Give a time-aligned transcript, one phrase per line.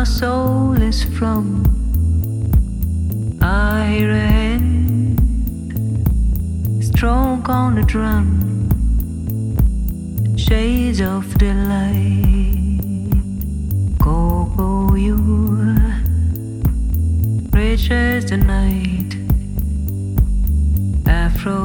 [0.00, 1.44] my soul is from.
[3.42, 5.20] I hear a hand
[6.82, 8.30] stroke on the drum,
[10.38, 12.80] shades of delight.
[13.98, 15.18] Go, go, you,
[17.52, 19.12] rich as the night.
[21.06, 21.58] Afro,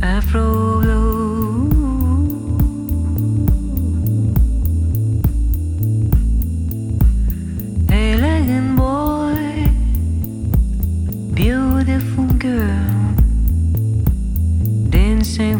[0.00, 0.73] Afro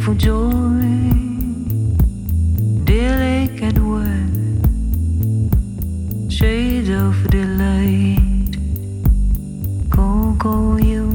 [0.04, 0.82] for joy,
[2.84, 4.34] delicate word,
[6.30, 8.52] shades of delight.
[9.88, 11.06] Go, you,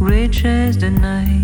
[0.00, 1.35] rich as the night,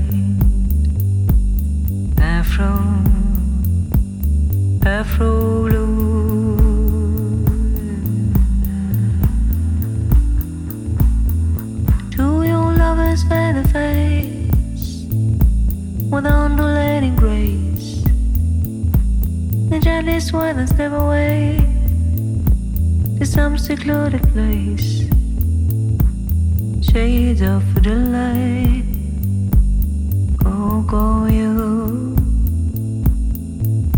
[20.23, 21.59] the gently sway and step away
[23.19, 25.09] to some secluded place.
[26.83, 28.85] Shades of delight,
[30.37, 32.17] go go you,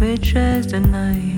[0.00, 1.33] rich as the night.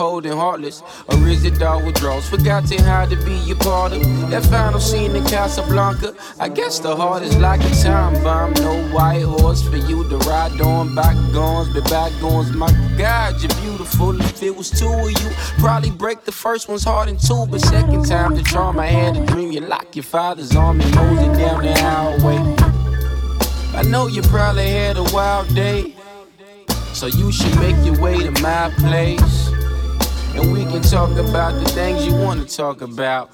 [0.00, 0.82] cold and heartless.
[1.08, 2.26] Or is it all withdrawals?
[2.26, 6.14] Forgotten how to be a part of that final scene in Casablanca.
[6.38, 8.54] I guess the heart is like a time bomb.
[8.54, 10.94] No white horse for you to ride on.
[10.94, 12.50] Bygones, be bygones.
[12.52, 14.18] My God, you're beautiful.
[14.22, 17.44] If it was two of you, probably break the first one's heart in two.
[17.50, 19.52] But second time, the my had a dream.
[19.52, 22.40] You lock your father's arm and hold it down the highway.
[23.78, 25.94] I know you probably had a wild day.
[26.92, 29.29] So you should make your way to my place
[30.70, 33.30] can talk about the things you wanna talk about.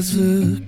[0.00, 0.59] razı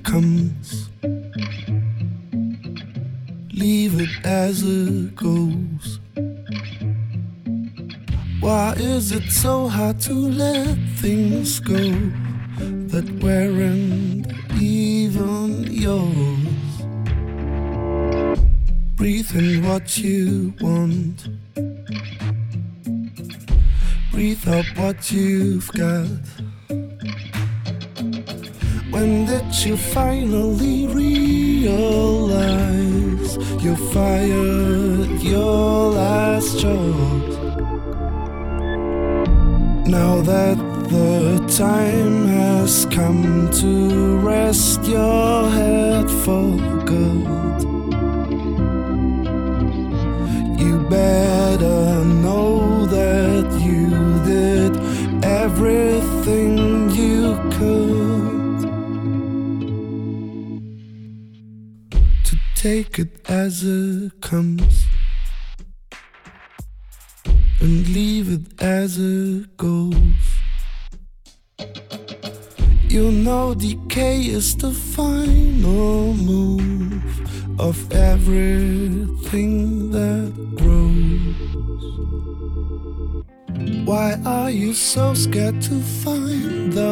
[84.93, 86.92] so scared to find the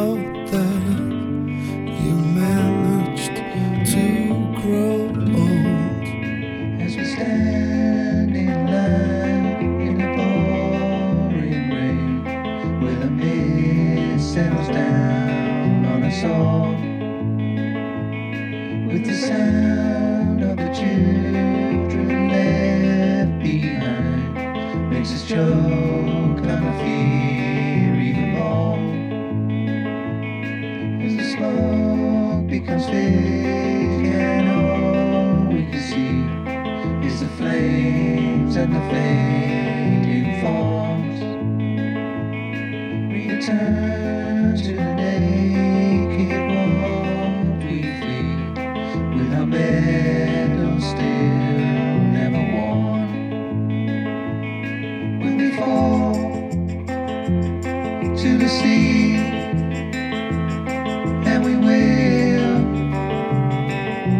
[61.25, 62.59] and we will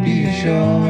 [0.03, 0.80] be sure.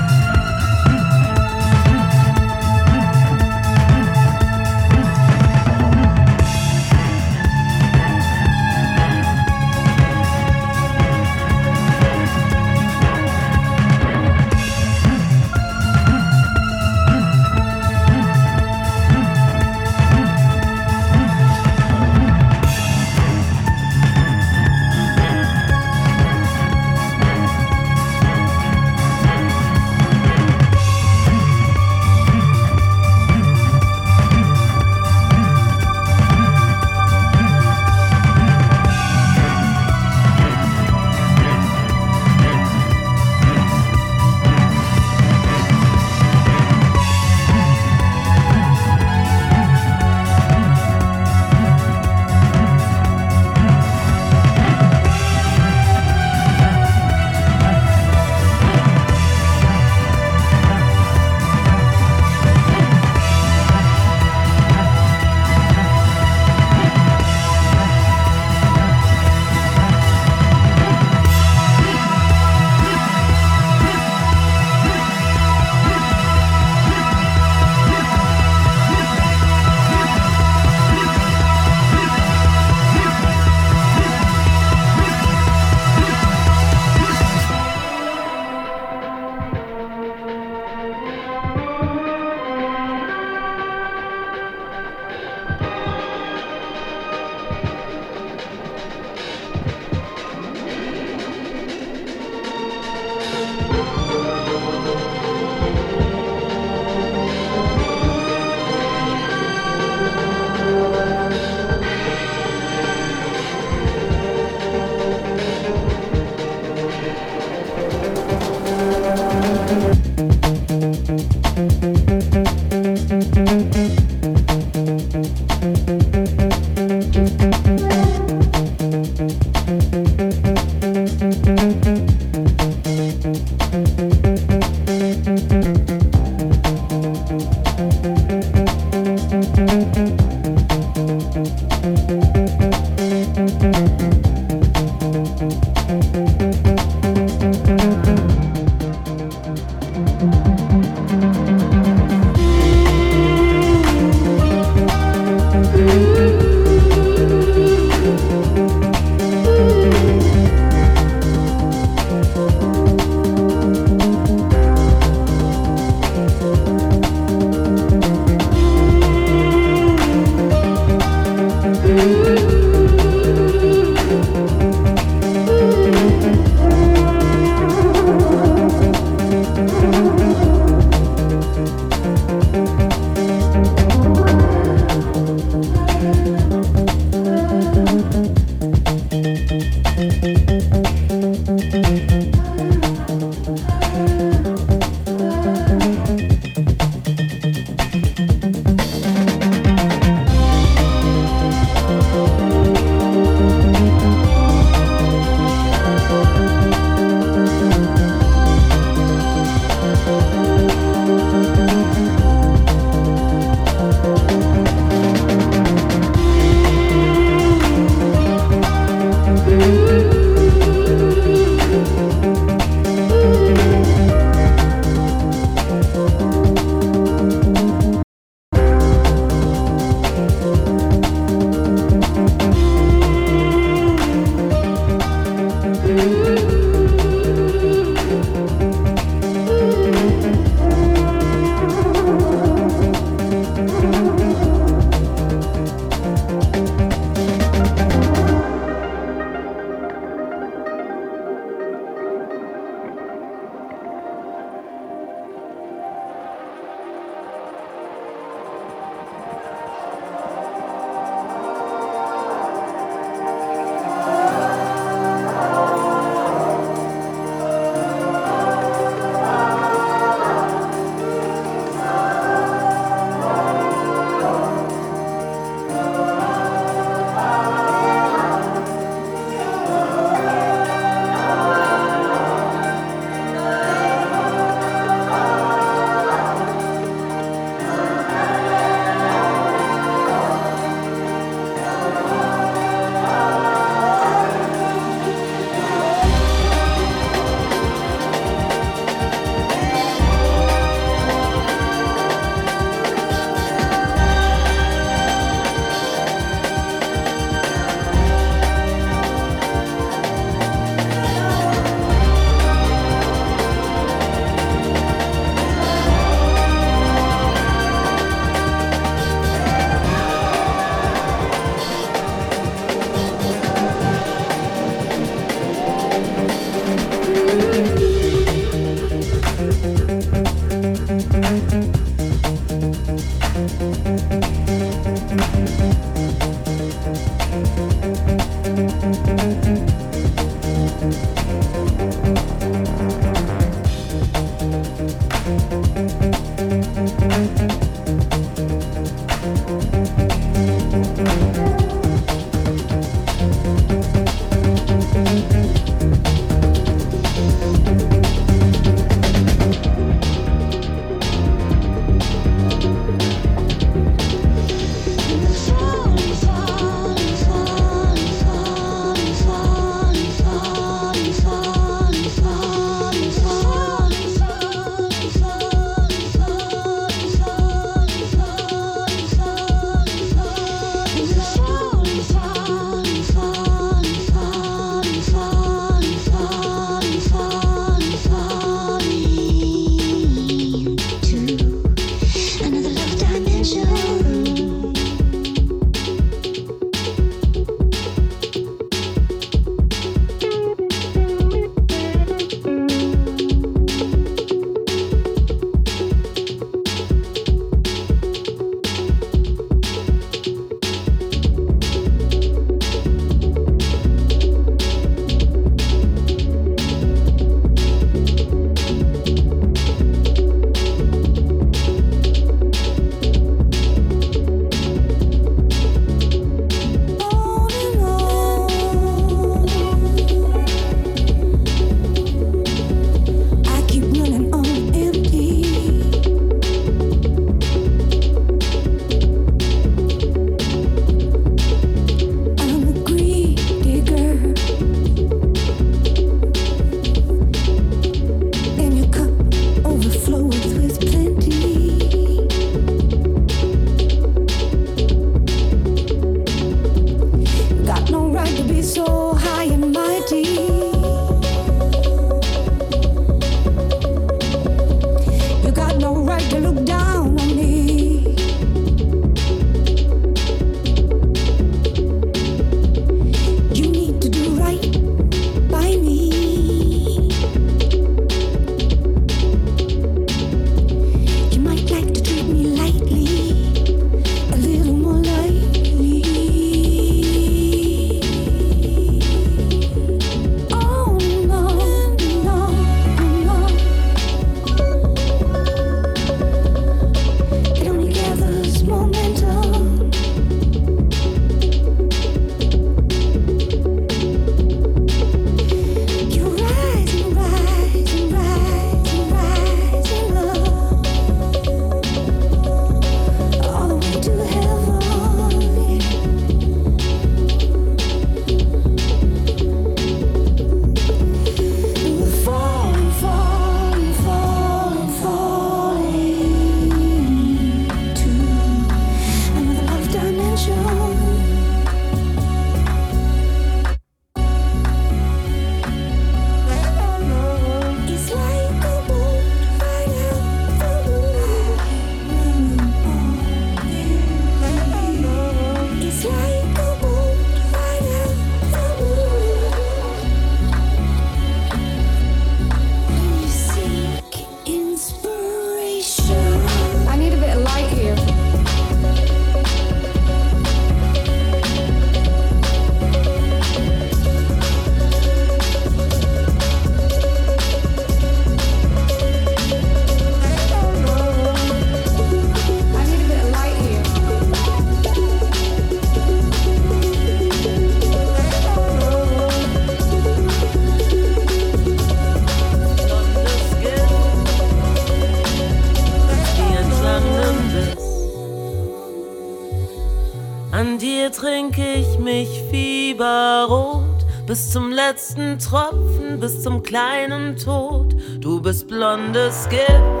[595.11, 597.93] ersten Tropfen bis zum kleinen Tod.
[598.21, 600.00] Du bist blondes Gift.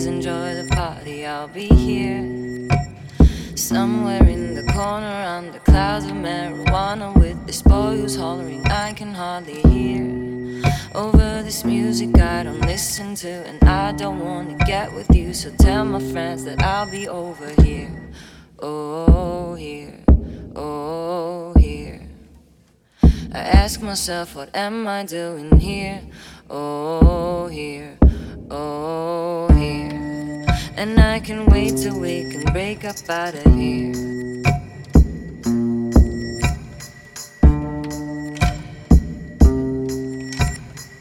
[0.00, 2.24] Please enjoy the party, I'll be here.
[3.54, 9.12] Somewhere in the corner, under clouds of marijuana, with this boy who's hollering, I can
[9.12, 10.62] hardly hear.
[10.94, 15.34] Over this music, I don't listen to, and I don't wanna get with you.
[15.34, 18.10] So tell my friends that I'll be over here.
[18.58, 20.02] Oh, here,
[20.56, 22.00] oh, here.
[23.02, 26.00] I ask myself, what am I doing here?
[26.48, 27.98] Oh, here
[28.50, 30.44] oh here.
[30.76, 33.92] And I can wait till we can break up out of here.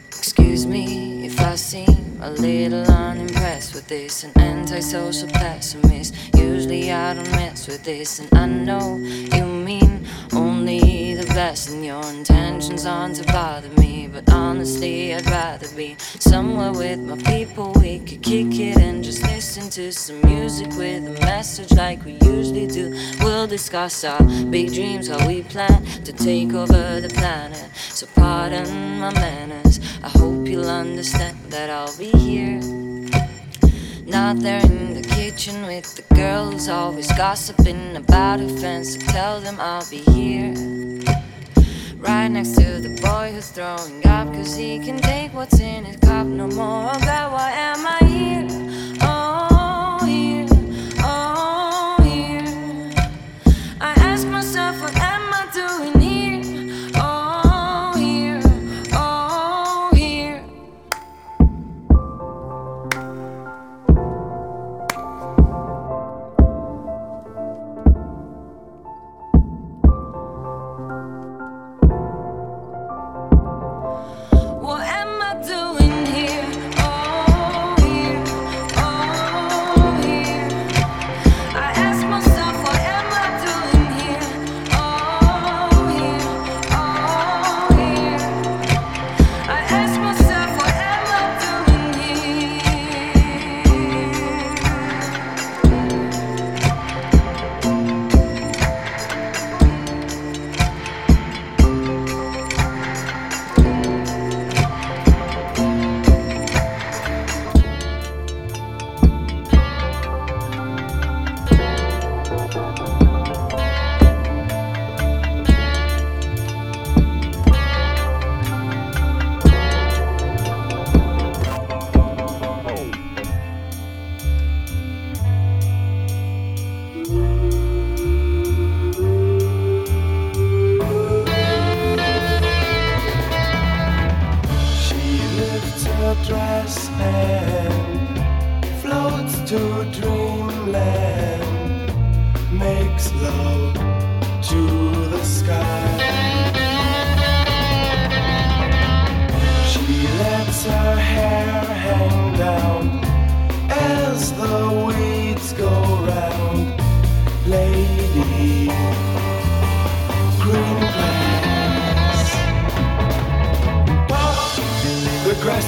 [0.08, 4.24] Excuse me if I seem a little unimpressed with this.
[4.24, 6.14] An antisocial pessimist.
[6.36, 9.59] Usually I don't mess with this, and I know you
[10.60, 14.10] only the best, and your intentions aren't to bother me.
[14.12, 17.72] But honestly, I'd rather be somewhere with my people.
[17.80, 22.18] We could kick it and just listen to some music with a message like we
[22.22, 22.86] usually do.
[23.22, 27.70] We'll discuss our big dreams, how we plan to take over the planet.
[27.76, 29.80] So, pardon my manners.
[30.03, 32.60] I hope you'll understand that I'll be here,
[34.05, 35.07] not there in the
[35.40, 38.96] kitchen with the girl who's always gossiping about her friends.
[38.96, 40.54] So tell them I'll be here.
[41.96, 45.96] Right next to the boy who's throwing up, cause he can take what's in his
[45.98, 46.28] cup.
[46.28, 49.09] No more about why am I here?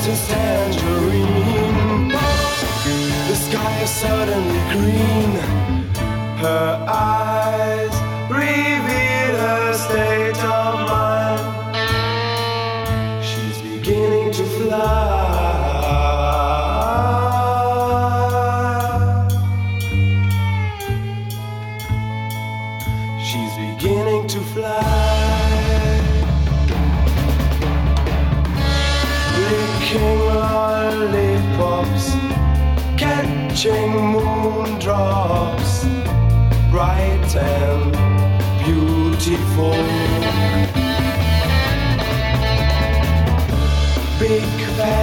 [0.04, 2.08] The tangerine.
[3.28, 5.32] The sky is suddenly green.
[6.40, 7.41] Her eyes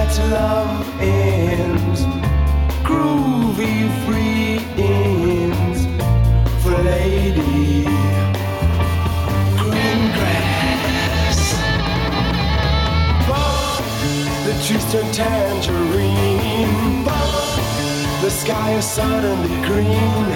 [0.09, 2.01] fat love ends,
[2.83, 5.85] groovy free ends
[6.63, 7.83] for lady.
[9.57, 11.39] Green grass.
[14.45, 17.03] The trees turn tangerine.
[18.21, 20.29] The sky is suddenly green.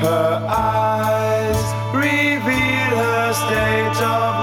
[0.00, 1.60] Her eyes
[1.94, 4.35] reveal her state of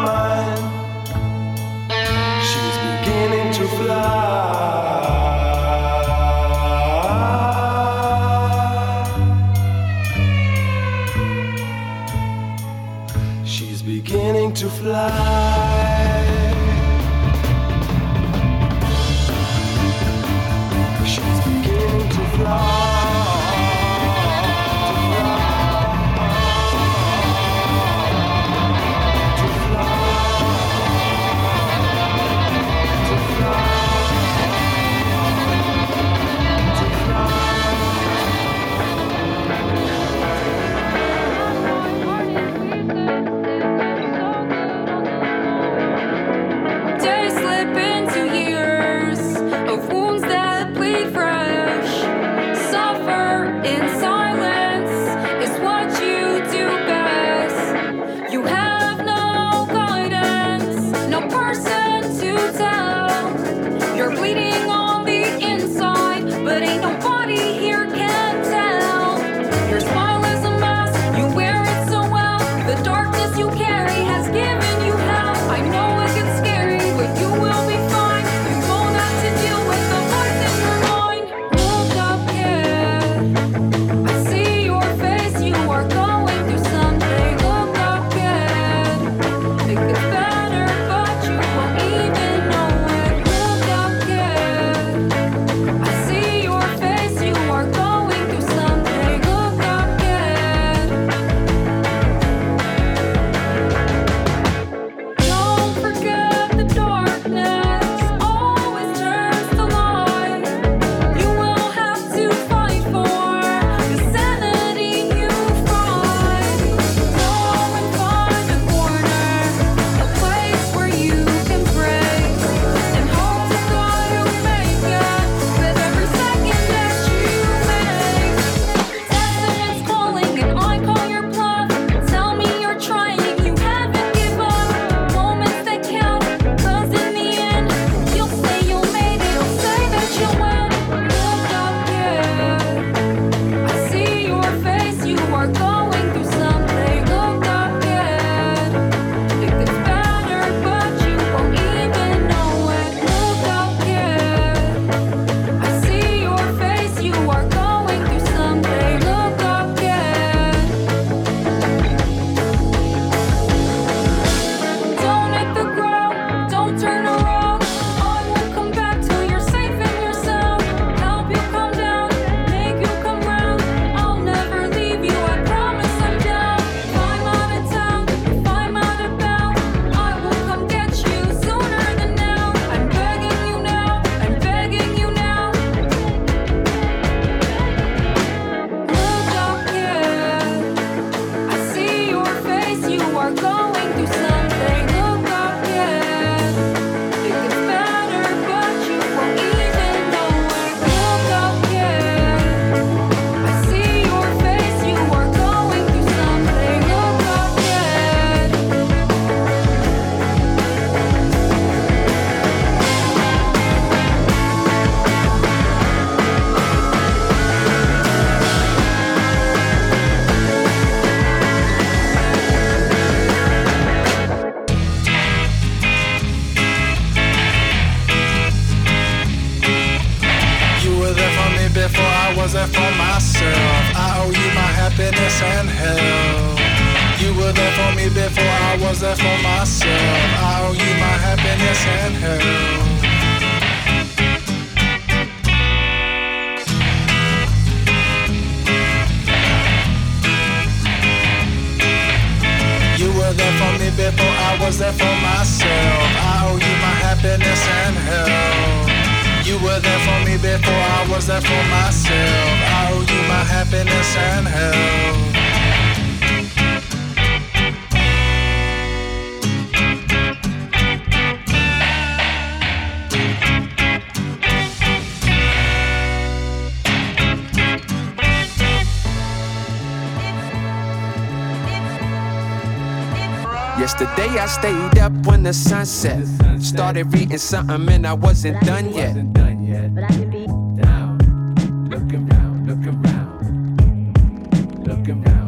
[285.53, 286.59] the sun.
[286.61, 289.15] Started reading something and I wasn't done yet.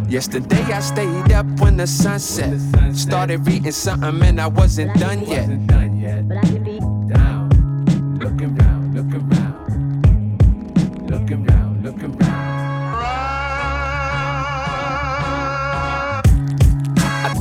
[0.07, 2.59] Yesterday I stayed up when the sun set.
[2.95, 5.49] Started reading something and I wasn't done yet.
[5.71, 6.64] I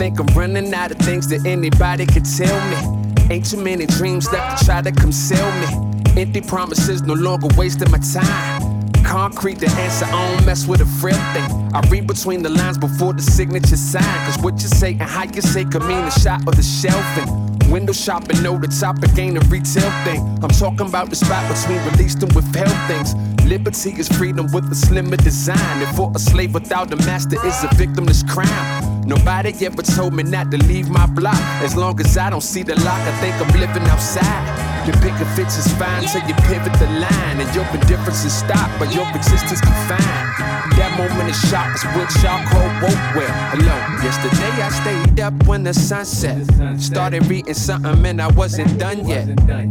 [0.04, 3.34] think I'm running out of things that anybody could tell me.
[3.34, 6.20] Ain't too many dreams left to try to conceal me.
[6.20, 8.92] Empty promises no longer wasting my time.
[9.02, 11.48] Concrete the answer, I don't mess with a frail thing.
[11.72, 14.02] I read between the lines before the signature sign.
[14.26, 17.70] Cause what you say and how you say could mean the shot or the shelving.
[17.72, 20.20] Window shopping, know the topic ain't a retail thing.
[20.42, 23.14] I'm talking about the spot between released and withheld things.
[23.46, 25.82] Liberty is freedom with a slimmer design.
[25.82, 28.93] And for a slave without a master is a victimless crime.
[29.06, 31.38] Nobody ever told me not to leave my block.
[31.62, 34.73] As long as I don't see the lock, I think I'm living outside.
[34.86, 37.40] Your picket fits is fine till you pivot the line.
[37.40, 40.54] And your indifference is stopped, but your existence confined.
[40.76, 43.32] That moment of shock is what y'all call woke well.
[43.54, 46.44] Hello, yesterday I stayed up when the sun set.
[46.80, 49.26] Started reading something and I wasn't done yet.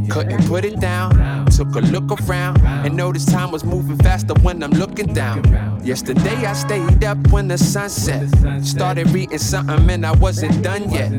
[0.10, 1.46] Couldn't put it down.
[1.48, 5.44] Took a look around and noticed time was moving faster when I'm looking down.
[5.84, 8.30] Yesterday I stayed up when the sun set.
[8.66, 11.12] Started reading something and I wasn't done yet.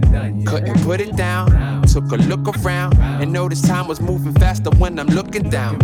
[0.46, 1.82] Couldn't put it down.
[1.82, 5.78] Took a look around and noticed time was moving faster when I'm looking down.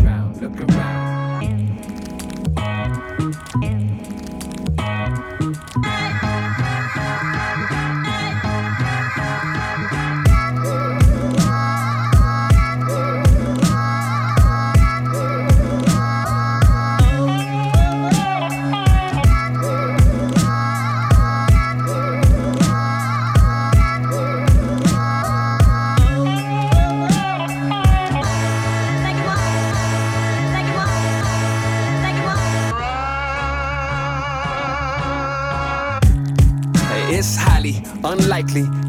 [38.40, 38.79] Unlikely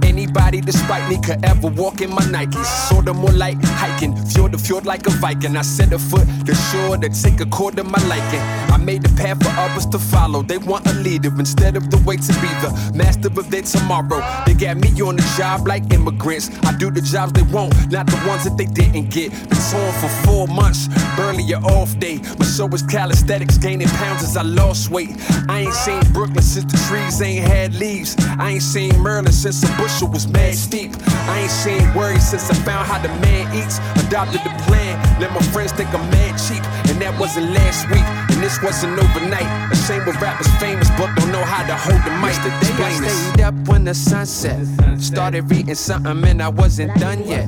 [0.51, 2.65] anybody despite me could ever walk in my Nikes.
[2.89, 5.55] Sorta more like hiking, fjord to fjord like a Viking.
[5.55, 8.41] I set a foot to shore to take a cord to my liking.
[8.73, 10.41] I made the path for others to follow.
[10.41, 14.21] They want a leader instead of the way to be the master of their tomorrow.
[14.45, 16.49] They got me on the job like immigrants.
[16.63, 19.31] I do the jobs they want, not the ones that they didn't get.
[19.31, 22.19] Been torn for four months, barely an off day.
[22.39, 25.15] My show is calisthenics, gaining pounds as I lost weight.
[25.47, 28.15] I ain't seen Brooklyn since the trees ain't had leaves.
[28.39, 30.91] I ain't seen Merlin since the bushel was steep.
[31.29, 33.77] I ain't seen worry since I found how the man eats.
[34.07, 36.63] Adopted the plan, let my friends think I'm mad cheap.
[36.89, 38.05] And that wasn't last week,
[38.41, 39.71] this wasn't overnight.
[39.71, 42.31] A shame when rappers famous, but don't know how to hold the mic.
[42.31, 44.65] Yesterday I stayed up when the sun set.
[44.99, 47.47] Started reading something and I wasn't done yet.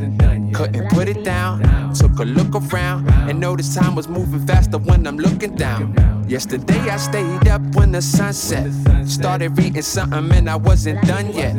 [0.54, 1.62] Couldn't put it down.
[1.94, 5.96] Took a look around and noticed time was moving faster when I'm looking down.
[6.28, 8.72] Yesterday I stayed up when the sun set.
[9.08, 11.56] Started reading something and I wasn't done yet.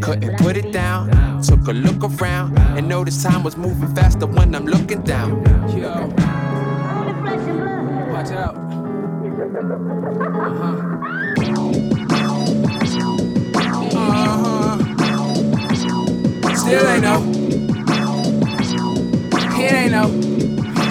[0.00, 1.42] Couldn't put it down.
[1.42, 5.30] Took a look around and noticed time was moving faster when I'm looking down.
[5.76, 6.08] Yo.
[8.12, 8.65] Watch out.
[9.56, 9.72] Uh-huh.
[13.96, 14.76] Uh-huh.
[16.54, 17.16] Still ain't no.
[19.58, 20.45] It ain't no.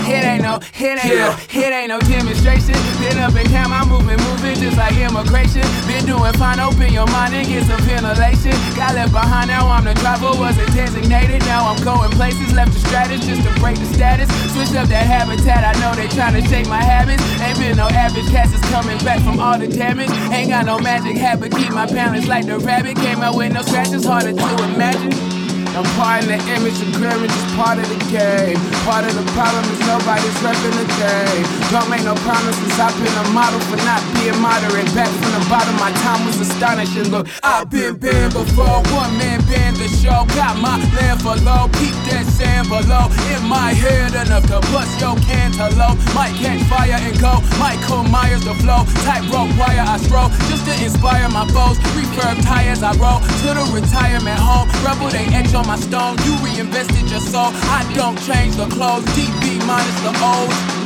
[0.06, 2.77] It ain't no, it ain't no, it ain't no demonstration.
[3.02, 5.65] Been up in camp, I'm moving, moving just like immigration.
[5.90, 8.53] Been doing fine, open your mind and get some ventilation.
[8.77, 11.41] Got left behind, now I'm the driver, wasn't designated.
[11.49, 14.30] Now I'm going places, left the stratus just to break the status.
[14.53, 17.23] Switch up that habitat, I know they trying to shake my habits.
[17.41, 20.11] Ain't been no average cats is coming back from all the damage.
[20.30, 22.95] Ain't got no magic habit, keep my balance like the rabbit.
[22.98, 25.34] Came out with no scratches, harder to imagine.
[25.76, 28.56] I'm in the image, and clearance is part of the game.
[28.88, 31.43] Part of the problem is nobody's repping the game.
[31.68, 34.88] Don't make no promises, I've been a model for not being moderate.
[34.95, 37.11] Back from the bottom, my time was astonishing.
[37.11, 40.23] Look, I've been banned before, one man banned the show.
[40.31, 43.11] Got my land for low, keep that sand below.
[43.35, 45.99] In my head, enough to bust your cantaloupe.
[46.15, 48.88] Might catch fire and go, Michael Myers the flow.
[49.03, 51.76] Tight rope wire, I stroll just to inspire my foes.
[51.99, 54.72] Refurb tires, I roll to the retirement home.
[54.80, 56.17] Rebel, they etch on my stone.
[56.25, 57.51] You reinvested your soul.
[57.53, 59.05] I don't change the clothes.
[59.15, 60.84] DB minus the O's.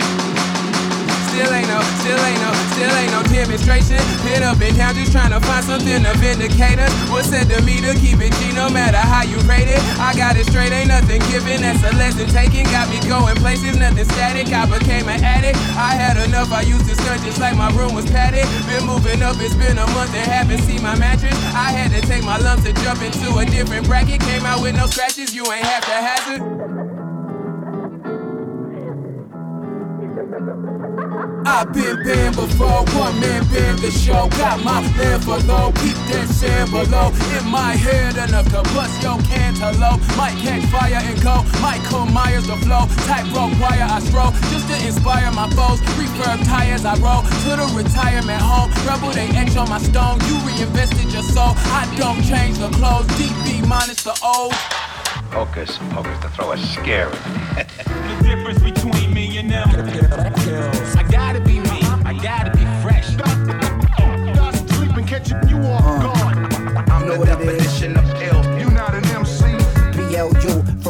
[1.40, 3.96] Still ain't no, still ain't no, still ain't no demonstration.
[4.28, 6.92] Pin up and count, just trying to find something to vindicate us.
[7.08, 9.80] What's said to me to keep it G, no matter how you rate it.
[10.04, 12.68] I got it straight, ain't nothing given, that's a lesson taken.
[12.76, 14.52] Got me going places, nothing static.
[14.52, 15.56] I became an addict.
[15.80, 18.44] I had enough, I used to stunt just like my room was padded.
[18.68, 21.40] Been moving up, it's been a month and haven't seen my mattress.
[21.56, 24.20] I had to take my lumps to jump into a different bracket.
[24.28, 26.44] Came out with no scratches, you ain't have to hazard.
[31.46, 34.28] I've been banned before, one man banned the show.
[34.38, 37.12] Got my land for low, keep that sand below.
[37.38, 40.02] In my head, enough to bust your cantaloupe.
[40.18, 42.88] Might catch fire and go, Michael Myers the flow.
[43.08, 45.80] Tight rope wire, I stroll just to inspire my foes.
[45.96, 48.72] Refurb tires, I roll to the retirement home.
[48.86, 50.20] Rebel, they etch on my stone.
[50.28, 51.54] You reinvested your soul.
[51.72, 54.54] I don't change the clothes, DB minus the old.
[55.32, 57.68] Hocus pocus to throw a scare in.
[57.86, 59.09] The difference between
[59.44, 60.98] me and them.
[60.98, 61.82] I gotta be me.
[62.06, 63.16] I gotta be fresh.
[63.16, 66.90] Dust, sleep and catch you off uh, guard.
[66.90, 67.59] I'm the definition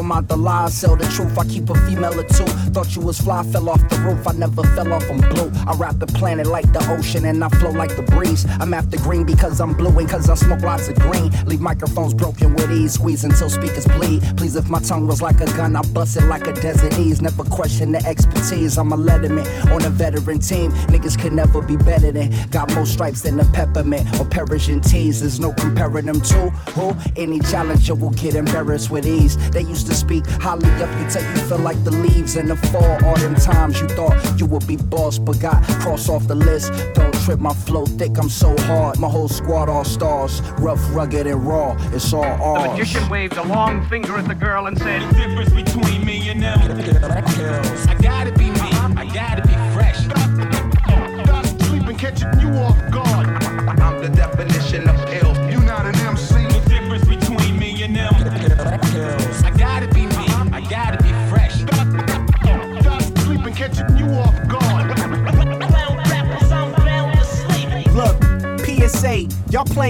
[0.10, 1.38] From the lie, sell the truth.
[1.38, 2.45] I keep a female or two.
[2.73, 4.27] Thought you was fly, fell off the roof.
[4.27, 5.52] I never fell off, I'm blue.
[5.68, 8.44] I wrap the planet like the ocean and I flow like the breeze.
[8.60, 11.31] I'm after green because I'm blue and cause I smoke lots of green.
[11.45, 14.23] Leave microphones broken with ease, squeeze until speakers bleed.
[14.36, 17.22] Please, if my tongue was like a gun, I bust it like a desert ease.
[17.22, 18.80] Never question the expertise.
[18.80, 20.72] I'm a letterman on a veteran team.
[20.90, 22.34] Niggas could never be better than.
[22.49, 25.22] Got more stripes than a peppermint or Persian teas.
[25.22, 26.95] There's no comparing them to who.
[27.15, 29.38] Any challenger will get embarrassed with ease.
[29.52, 32.56] They used to speak highly of you till you feel like the leaves in the
[32.56, 33.06] fall.
[33.06, 36.72] All them times you thought you would be boss, but got cross off the list.
[36.94, 39.00] Don't trip my flow thick, I'm so hard.
[39.00, 40.42] My whole squad all stars.
[40.60, 41.76] Rough, rugged, and raw.
[41.94, 45.54] It's all The magician waved a long finger at the girl and said, The difference
[45.54, 46.60] between me and them.
[46.62, 48.70] I gotta be me.
[48.98, 50.00] I gotta be fresh.
[51.26, 53.09] Dust, sleep and catch you off guard.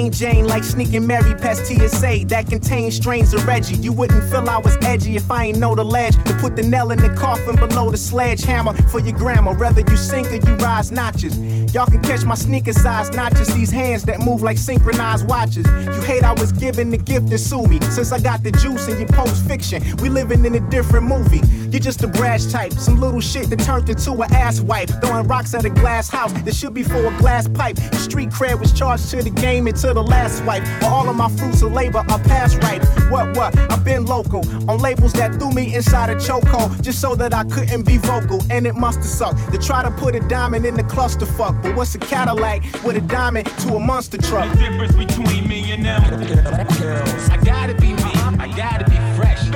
[0.10, 3.76] Plain Jane like sneaking Mary past TSA that contains strains of Reggie.
[3.76, 6.64] You wouldn't feel I was edgy if I ain't know the ledge to put the
[6.64, 9.54] nail in the coffin below the sledgehammer for your grandma.
[9.54, 11.38] Whether you sink or you rise notches.
[11.74, 15.68] Y'all can catch my sneaker size not just these hands that move like synchronized watches.
[15.68, 17.80] You hate I was given the gift and sue me.
[17.82, 21.42] Since I got the juice in your post fiction, we living in a different movie.
[21.70, 24.90] You're just a brash type, some little shit that turned into an ass wipe.
[25.02, 27.78] Throwing rocks at a glass house that should be for a glass pipe.
[27.78, 30.64] Your street cred was charged to the game until the last swipe.
[30.84, 32.84] All of my fruits of labor are past ripe.
[33.12, 33.56] What, what?
[33.72, 34.40] I've been local
[34.70, 38.42] on labels that threw me inside a chokehold just so that I couldn't be vocal.
[38.50, 41.59] And it must have sucked to try to put a diamond in the clusterfuck.
[41.62, 44.50] But what's a Cadillac with a diamond to a monster truck?
[44.54, 46.02] The difference between me and them.
[46.02, 48.04] I gotta be me.
[48.40, 49.50] I gotta be fresh.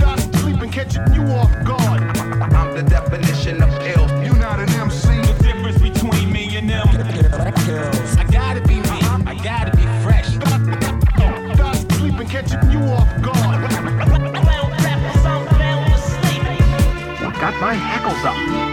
[0.00, 2.02] Dust, sleep and catch you off guard.
[2.52, 4.08] I'm the definition of ill.
[4.24, 5.08] You not an MC.
[5.08, 6.88] The difference between me and them.
[6.88, 9.00] I gotta be me.
[9.26, 10.34] I gotta be fresh.
[11.56, 13.70] Dust, sleep and catch you off guard.
[17.40, 18.69] Got my hackles up.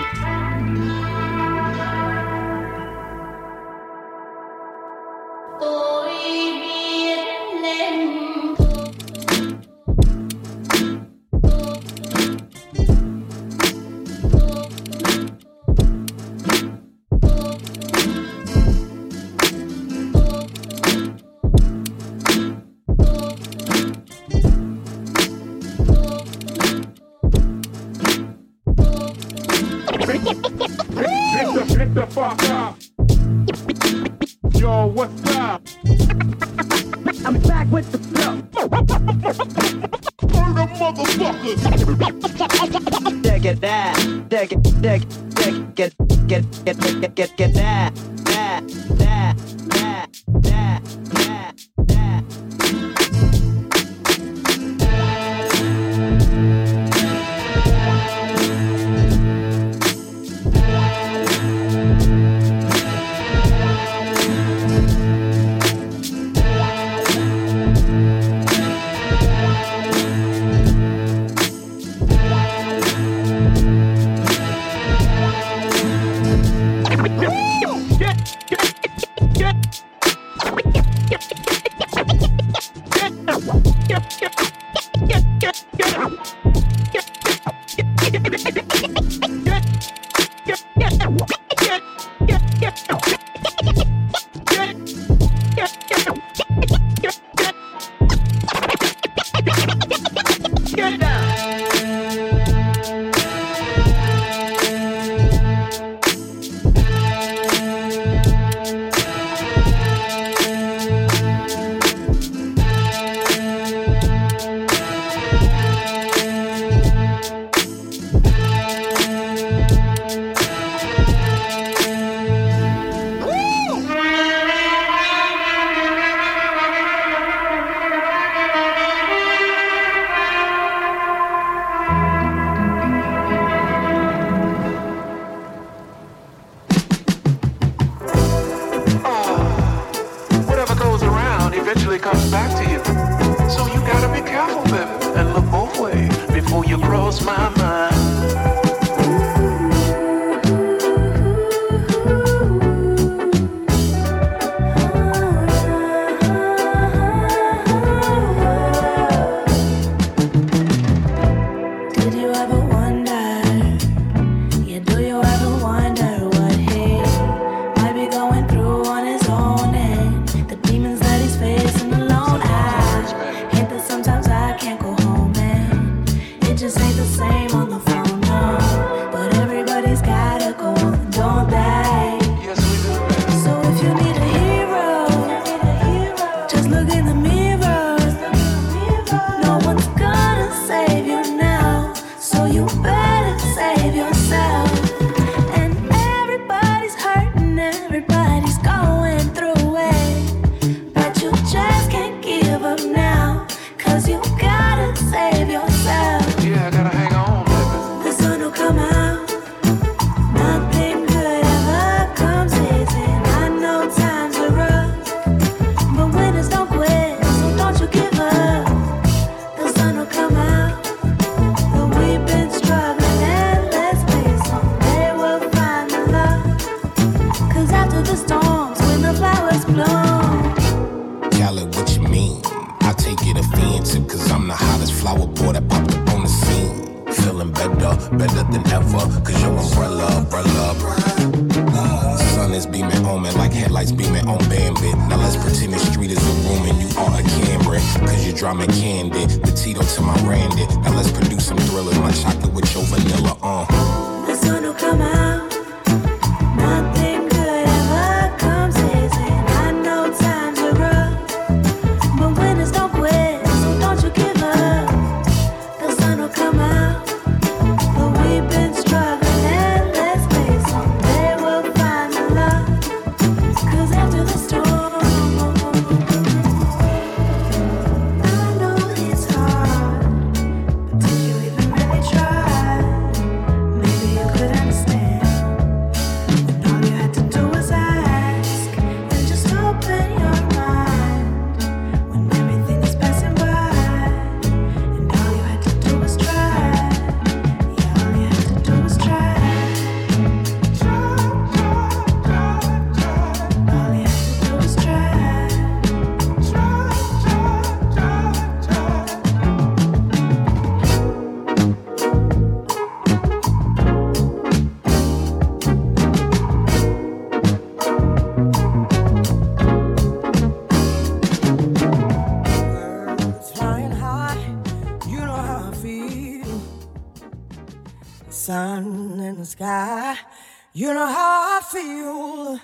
[330.77, 332.59] You know how I feel.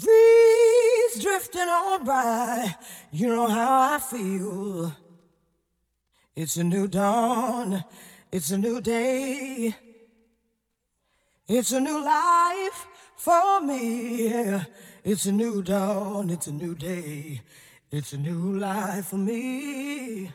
[0.00, 2.74] Breeze drifting on by.
[3.12, 4.90] You know how I feel.
[6.34, 7.84] It's a new dawn.
[8.32, 9.76] It's a new day.
[11.46, 12.86] It's a new life
[13.18, 14.58] for me.
[15.04, 16.30] It's a new dawn.
[16.30, 17.42] It's a new day.
[17.90, 20.32] It's a new life for me.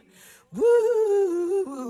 [0.54, 1.90] Woo.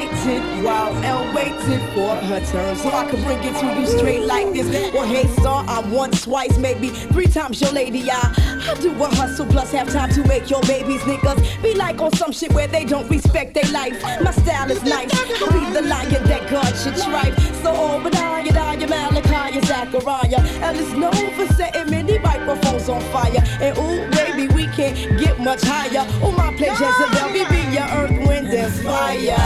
[0.00, 2.76] waited, while L waited for her turn.
[2.76, 4.92] So I could bring it to you straight like this.
[4.92, 8.10] Well, hey, star, I'm once, twice, maybe three times your lady.
[8.10, 8.32] I,
[8.68, 12.12] I do a hustle plus have time to make your babies niggas be like on
[12.12, 14.02] some shit where they don't respect their life.
[14.22, 15.10] My style is nice.
[15.40, 17.38] I'll be the lion that God should strive.
[17.62, 20.40] So Obadiah, Daya, Malachi, Zachariah.
[20.64, 23.42] And it's known for setting many microphones on fire.
[23.60, 26.04] And ooh, baby, we can't get much higher.
[26.22, 29.38] Oh, my pleasure, Jezebel, be your earth, wind, and fire.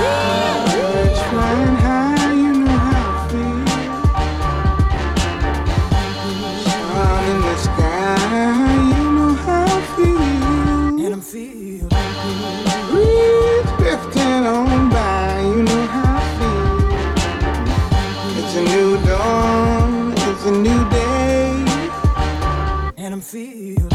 [23.34, 23.93] And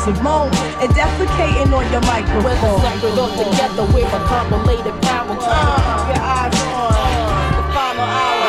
[0.00, 0.48] Simone
[0.80, 2.42] and defecating on your microphone.
[2.42, 5.36] Whether separate or together, we're a correlated power.
[5.38, 8.48] Uh, your eyes on the final hour.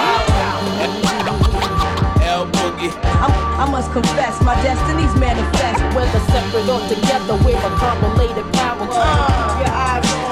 [2.23, 2.95] L Boogie.
[3.19, 5.84] I'm, I must confess, my destiny's manifest.
[5.94, 8.88] Whether separate or together, we're a correlated power.
[8.90, 10.31] Uh, your eyes on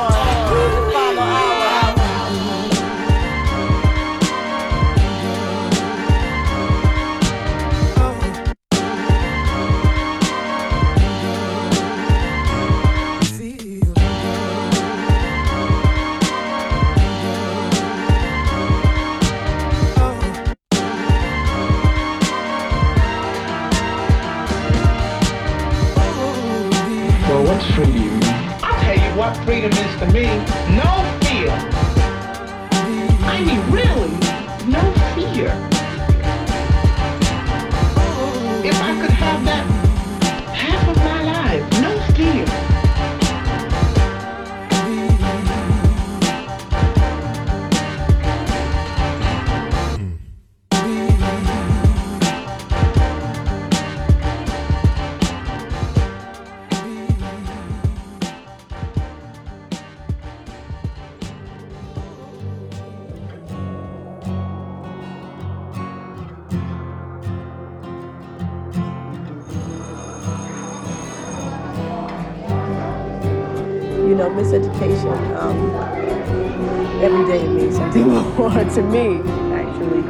[79.00, 80.04] actually.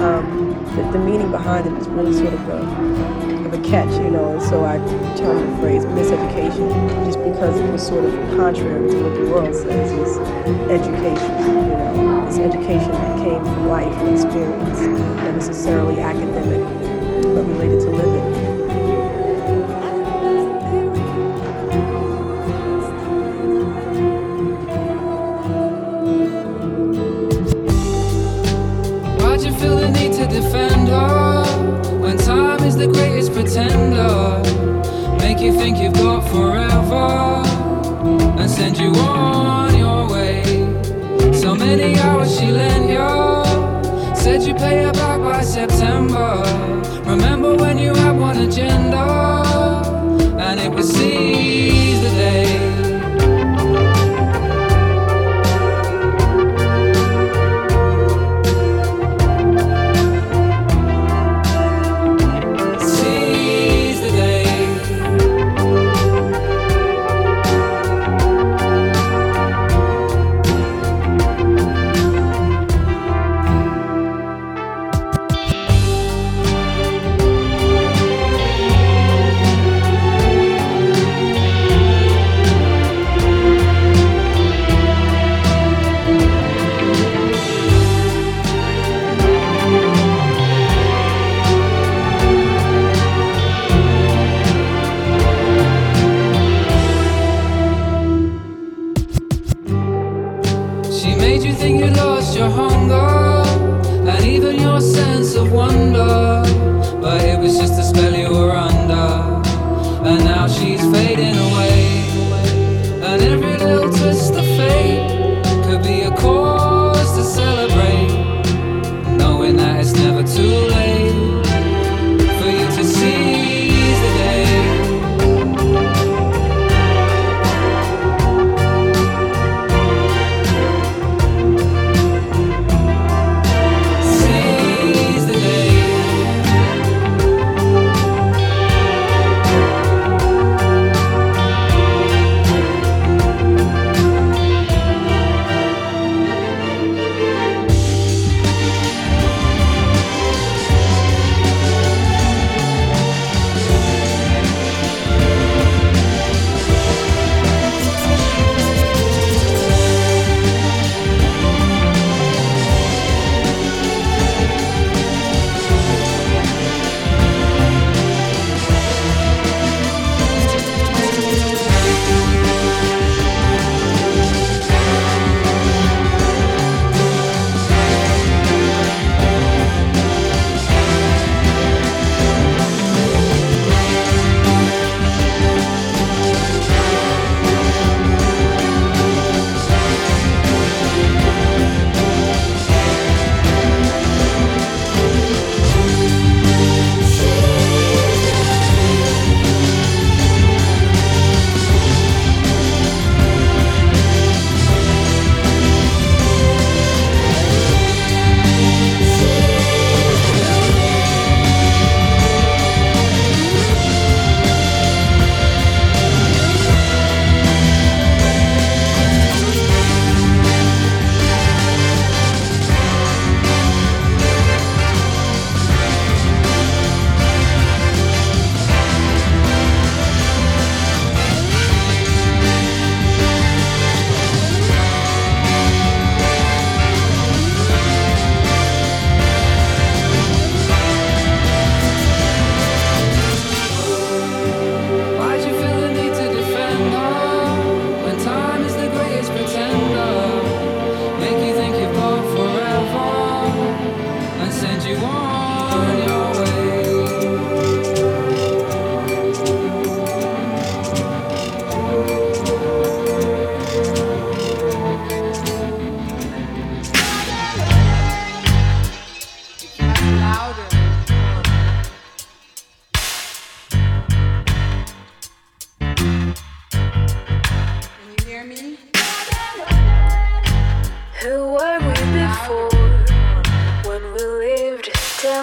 [0.00, 4.10] Um, the, the meaning behind it is really sort of a, of a catch, you
[4.10, 4.78] know, and so I
[5.16, 9.54] termed the phrase miseducation just because it was sort of contrary to what the world
[9.54, 10.18] says is
[10.70, 12.24] education, you know.
[12.26, 16.79] It's education that came from life and experience, not necessarily academic,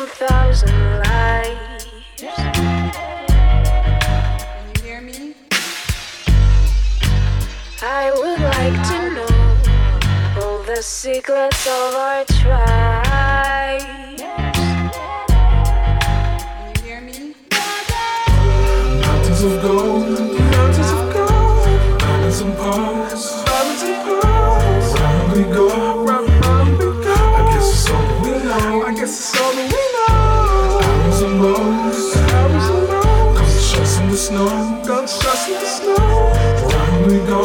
[0.07, 1.85] thousand lives.
[2.17, 2.91] Can
[4.75, 5.33] you hear me?
[7.81, 9.27] I would like to know
[10.41, 13.81] all the secrets of our tribe.
[14.17, 14.91] Can
[16.75, 17.35] you hear me?
[19.01, 20.06] Mountains of gold,
[37.27, 37.41] we go.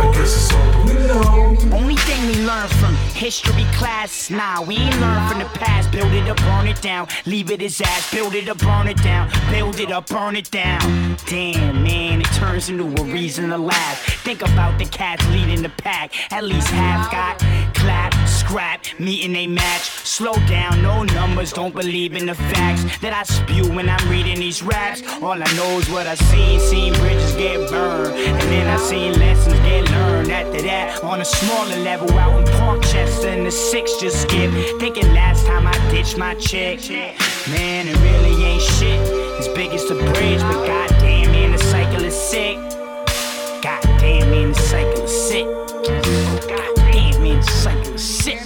[0.00, 1.76] I guess it's all we know.
[1.76, 3.95] Only thing we learn from history class,
[4.30, 5.90] nah, we ain't learn from the past.
[5.90, 8.10] Build it up, burn it down, leave it as ass.
[8.12, 11.16] Build it up, burn it down, build it up, burn it down.
[11.26, 13.98] Damn, man, it turns into a reason to laugh.
[14.22, 16.12] Think about the cats leading the pack.
[16.32, 17.38] At least half got
[17.74, 19.82] clap, scrap, meeting a match.
[20.16, 24.38] Slow down, no numbers, don't believe in the facts that I spew when I'm reading
[24.40, 25.02] these raps.
[25.22, 29.18] All I know is what I seen, seen bridges get burned, and then I seen
[29.18, 30.30] lessons get learned.
[30.30, 33.50] After that, on a smaller level, out in Parkchester, and the
[34.00, 34.50] just skip.
[34.78, 36.90] Thinking last time I ditched my chick,
[37.50, 39.00] man, it really ain't shit.
[39.38, 42.56] As big as the bridge, but goddamn, man, the cycle is sick.
[43.62, 45.46] Goddamn, man, the cycle is sick.
[46.48, 48.40] Goddamn, man, the cycle is sick.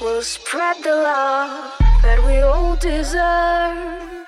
[0.00, 4.26] We'll spread the love that we all deserve.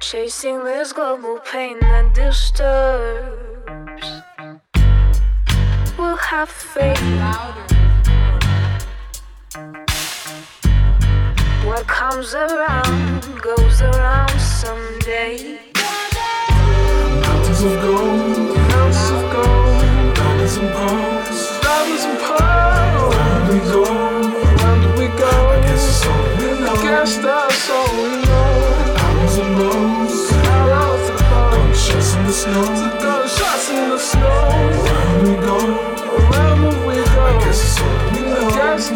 [0.00, 3.38] Chasing this global pain that disturbs.
[5.98, 6.96] We'll have faith.
[11.66, 15.58] What comes around goes around someday.
[17.20, 23.14] Mountains of gold, mountains of gold, diamonds and pearls, diamonds and pearls.
[23.16, 23.82] Round we go,
[24.62, 25.32] round we go.
[25.50, 26.76] I guess it's all we know.
[26.80, 28.17] Guess that's all we know.
[32.28, 32.62] The snow,
[33.00, 34.20] gunshots in the snow.
[34.20, 35.56] Round we go,
[36.14, 37.22] around we go.
[37.24, 38.50] I guess it's all we know.
[38.50, 38.90] That's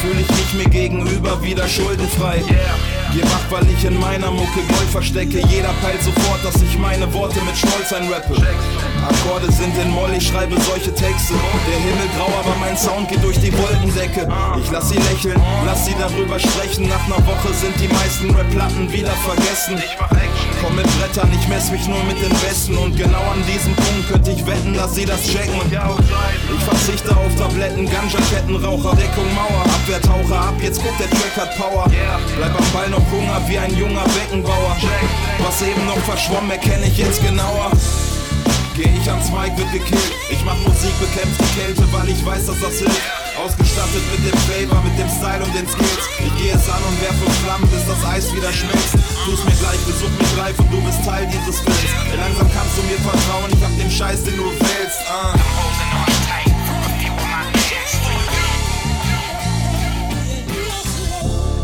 [0.00, 2.42] fühle ich mich mir gegenüber wieder schuldenfrei.
[3.22, 5.40] Wach, weil ich in meiner Mucke Gold verstecke.
[5.48, 8.34] Jeder peilt sofort, dass ich meine Worte mit Stolz einrappe.
[9.08, 11.34] Akkorde sind in Moll, ich schreibe solche Texte.
[11.34, 14.28] Der Himmel grau, aber mein Sound geht durch die Wolkendecke.
[14.62, 16.88] Ich lass sie lächeln, lass sie darüber sprechen.
[16.88, 19.80] Nach einer Woche sind die meisten Rap-Platten wieder vergessen.
[20.66, 22.76] Komm mit Brettern, ich mess mich nur mit den Besten.
[22.76, 25.60] Und genau an diesem Punkt könnte ich wetten, dass sie das checken.
[25.62, 30.54] Ich verzichte auf Tabletten, Ganja-Ketten, Raucher, Deckung, Mauer, Abwehrtaucher ab.
[30.60, 31.86] Jetzt guckt der Track hat Power.
[32.36, 34.76] Bleib am Ball noch Hunger wie ein junger Beckenbauer.
[35.38, 37.70] Was eben noch verschwommen, erkenne ich jetzt genauer.
[38.74, 40.12] Geh ich ans Mic, wird gekillt.
[40.30, 43.25] Ich mach Musik, bekämpft die Kälte, weil ich weiß, dass das hilft.
[43.46, 46.10] Ausgestattet mit dem Flavor, mit dem Style und den Skills.
[46.18, 48.98] Ich gehe es an und werfe Flammen, bis das Eis wieder schmilzt.
[49.24, 51.94] Tu's mir gleich, besuch mich live und du bist Teil dieses Films.
[52.18, 54.98] Langsam kannst du mir vertrauen, ich hab den Scheiß, den du willst.
[55.06, 55.38] Ah.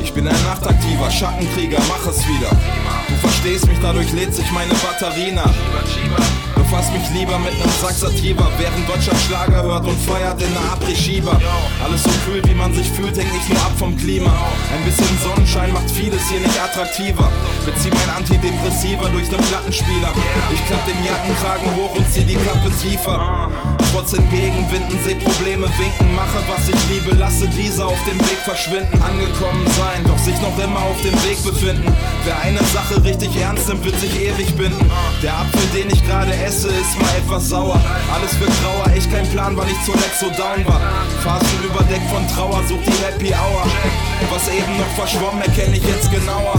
[0.01, 2.51] Ich bin ein nachtaktiver Schattenkrieger, mach es wieder.
[3.09, 6.52] Du verstehst mich, dadurch lädt sich meine Batterie nach.
[6.73, 11.39] Befass mich lieber mit nem Saxativa, während Deutscher Schlager hört und feiert in der Après-Schieber.
[11.85, 14.33] Alles so kühl, wie man sich fühlt, hängt nicht nur ab vom Klima.
[14.75, 17.31] Ein bisschen Sonnenschein macht vieles hier nicht attraktiver.
[17.67, 20.13] Bezieh mein Antidepressiva durch den Plattenspieler.
[20.53, 23.51] Ich klapp den Jackenkragen hoch und zieh die Kappe tiefer.
[23.93, 29.03] Trotz Entgegenwinden, seh Probleme winken, mache was ich liebe, lasse diese auf dem Weg verschwinden.
[29.03, 31.95] Angekommen sein, doch sich noch immer auf dem Weg befinden.
[32.25, 34.91] Wer eine Sache richtig ernst nimmt, wird sich ewig binden.
[35.23, 37.79] Der Apfel, den ich gerade esse, ist mal etwas sauer.
[38.15, 40.81] Alles wird grauer, echt kein Plan, weil ich zuletzt so down war.
[41.23, 43.67] Phasen überdeckt von Trauer, such die Happy Hour.
[44.31, 46.55] Was eben noch verschwommen, erkenne ich jetzt genauer.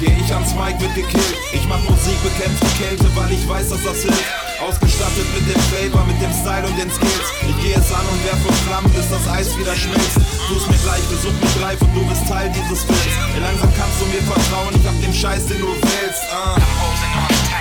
[0.00, 1.36] Geh ich ans Mic, wird gekillt.
[1.52, 4.51] Ich mach Musik, bekämpf die Kälte, weil ich weiß, dass das hilft.
[4.62, 7.28] Ausgestattet mit dem Flavor, mit dem Style und den Skills.
[7.42, 10.20] Ich geh es an und werfe Flammen, bis das Eis wieder schmilzt.
[10.46, 13.16] Tu's mir gleich, besuch mich live und du bist Teil dieses Films.
[13.40, 16.22] Langsam kannst du mir vertrauen, ich hab den Scheiß, den du willst.
[16.30, 17.51] Uh.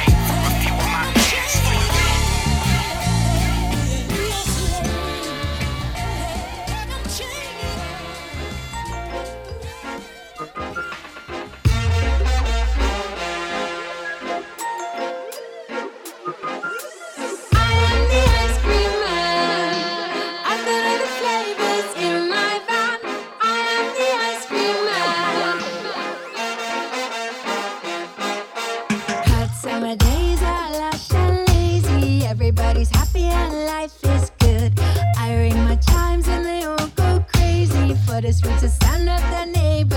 [38.39, 39.90] For this to stand up the neighborhood.